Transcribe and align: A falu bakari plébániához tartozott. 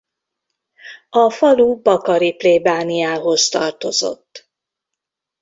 A 1.09 1.29
falu 1.29 1.81
bakari 1.81 2.33
plébániához 2.35 3.49
tartozott. 3.49 4.49